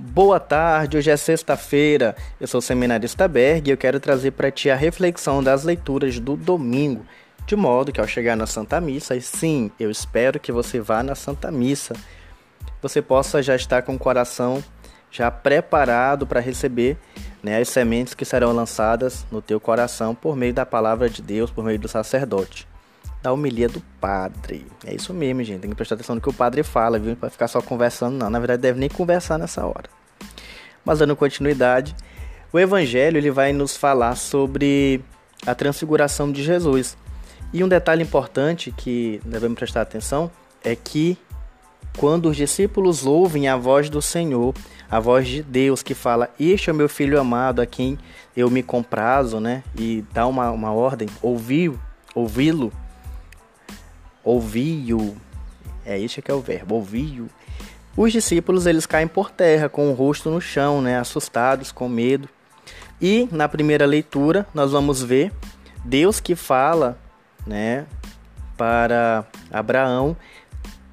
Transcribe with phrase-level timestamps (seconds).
[0.00, 2.14] Boa tarde, hoje é sexta-feira.
[2.40, 6.20] Eu sou o seminarista Berg e eu quero trazer para ti a reflexão das leituras
[6.20, 7.04] do domingo,
[7.44, 11.02] de modo que ao chegar na Santa Missa, e sim, eu espero que você vá
[11.02, 11.96] na Santa Missa,
[12.80, 14.62] você possa já estar com o coração
[15.10, 16.96] já preparado para receber
[17.42, 21.50] né, as sementes que serão lançadas no teu coração por meio da palavra de Deus,
[21.50, 22.68] por meio do sacerdote
[23.22, 24.64] da homilia do padre.
[24.86, 25.62] É isso mesmo, gente.
[25.62, 27.16] Tem que prestar atenção no que o padre fala, viu?
[27.16, 28.30] Para ficar só conversando, não.
[28.30, 29.97] Na verdade, deve nem conversar nessa hora.
[30.88, 31.94] Mas dando continuidade,
[32.50, 35.04] o Evangelho ele vai nos falar sobre
[35.46, 36.96] a transfiguração de Jesus.
[37.52, 40.30] E um detalhe importante que devemos prestar atenção
[40.64, 41.18] é que
[41.98, 44.54] quando os discípulos ouvem a voz do Senhor,
[44.90, 47.98] a voz de Deus que fala: Este é o meu filho amado a quem
[48.34, 49.62] eu me comprazo, né?
[49.78, 51.78] E dá uma, uma ordem, ouvi-lo,
[52.14, 52.72] ouvi-lo
[54.24, 55.16] ouviu,
[55.84, 57.28] é isso que é o verbo, ouviu.
[57.98, 62.28] Os discípulos eles caem por terra com o rosto no chão, né, assustados, com medo.
[63.00, 65.32] E na primeira leitura nós vamos ver
[65.84, 66.96] Deus que fala,
[67.44, 67.86] né,
[68.56, 70.16] para Abraão: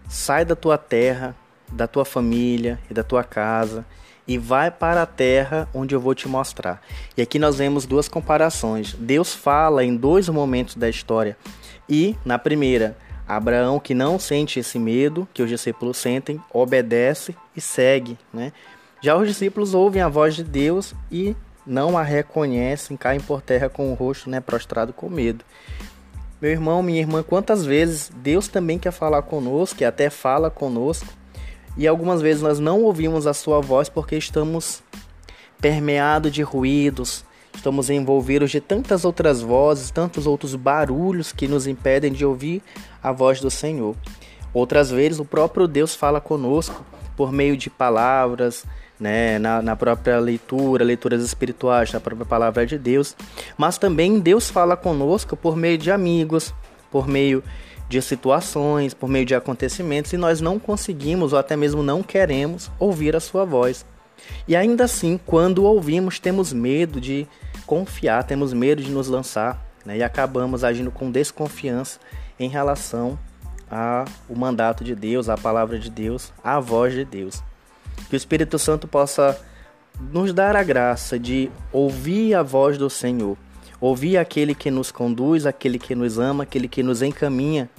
[0.09, 1.35] sai da tua terra,
[1.71, 3.85] da tua família e da tua casa
[4.27, 6.81] e vai para a terra onde eu vou te mostrar.
[7.15, 8.95] E aqui nós vemos duas comparações.
[8.97, 11.37] Deus fala em dois momentos da história.
[11.87, 12.97] E na primeira,
[13.27, 18.17] Abraão, que não sente esse medo que os discípulos sentem, obedece e segue.
[18.33, 18.51] Né?
[19.01, 23.69] Já os discípulos ouvem a voz de Deus e não a reconhecem, caem por terra
[23.69, 25.43] com o rosto né, prostrado com medo.
[26.39, 31.07] Meu irmão, minha irmã, quantas vezes Deus também quer falar conosco, e até fala conosco,
[31.77, 34.83] e algumas vezes nós não ouvimos a sua voz porque estamos
[35.59, 42.11] permeados de ruídos, Estamos envolvidos de tantas outras vozes, tantos outros barulhos que nos impedem
[42.11, 42.61] de ouvir
[43.01, 43.95] a voz do Senhor.
[44.53, 46.85] Outras vezes, o próprio Deus fala conosco
[47.17, 48.65] por meio de palavras,
[48.99, 53.15] né, na, na própria leitura, leituras espirituais, na própria palavra de Deus.
[53.57, 56.53] Mas também Deus fala conosco por meio de amigos,
[56.91, 57.43] por meio
[57.87, 62.71] de situações, por meio de acontecimentos, e nós não conseguimos ou até mesmo não queremos
[62.79, 63.85] ouvir a sua voz.
[64.47, 67.27] E ainda assim, quando ouvimos, temos medo de
[67.65, 71.99] confiar, temos medo de nos lançar né, e acabamos agindo com desconfiança
[72.39, 73.17] em relação
[73.69, 74.05] ao
[74.35, 77.41] mandato de Deus, à palavra de Deus, à voz de Deus.
[78.09, 79.39] Que o Espírito Santo possa
[80.11, 83.37] nos dar a graça de ouvir a voz do Senhor,
[83.79, 87.69] ouvir aquele que nos conduz, aquele que nos ama, aquele que nos encaminha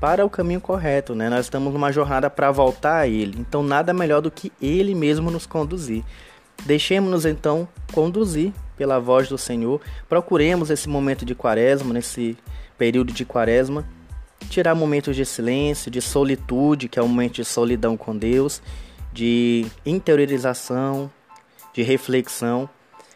[0.00, 1.28] para o caminho correto, né?
[1.28, 5.30] Nós estamos numa jornada para voltar a Ele, então nada melhor do que Ele mesmo
[5.30, 6.02] nos conduzir.
[6.64, 9.80] Deixemos-nos então conduzir pela voz do Senhor.
[10.08, 12.36] Procuremos esse momento de quaresma, nesse
[12.78, 13.84] período de quaresma,
[14.48, 18.62] tirar momentos de silêncio, de solitude, que é um momento de solidão com Deus,
[19.12, 21.10] de interiorização,
[21.74, 22.68] de reflexão,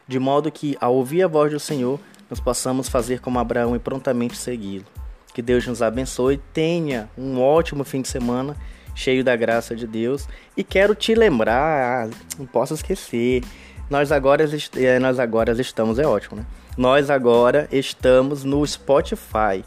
[0.07, 3.79] de modo que ao ouvir a voz do Senhor, nós possamos fazer como Abraão e
[3.79, 4.85] prontamente segui-lo.
[5.33, 8.57] Que Deus nos abençoe, tenha um ótimo fim de semana,
[8.95, 10.29] cheio da graça de Deus.
[10.57, 13.43] E quero te lembrar, não posso esquecer,
[13.91, 16.47] nós agora, é, nós agora estamos, é ótimo, né?
[16.77, 19.65] Nós agora estamos no Spotify.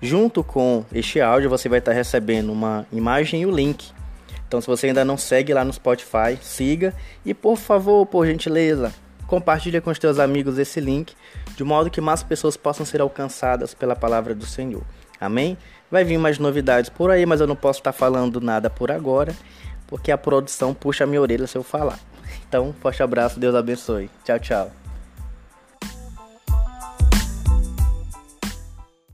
[0.00, 3.90] Junto com este áudio, você vai estar recebendo uma imagem e o link.
[4.46, 6.92] Então, se você ainda não segue lá no Spotify, siga
[7.24, 8.92] e, por favor, por gentileza,
[9.26, 11.14] compartilhe com os teus amigos esse link,
[11.56, 14.82] de modo que mais pessoas possam ser alcançadas pela palavra do Senhor.
[15.22, 15.56] Amém?
[15.90, 19.34] Vai vir mais novidades por aí, mas eu não posso estar falando nada por agora,
[19.86, 21.98] porque a produção puxa a minha orelha se eu falar.
[22.48, 24.10] Então, forte abraço, Deus abençoe.
[24.24, 24.81] Tchau, tchau.